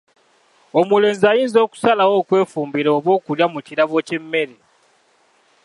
[0.79, 4.55] Omulenzi ayinza okusalawo okwefumbira oba okulya mu kirabo ky'emmere.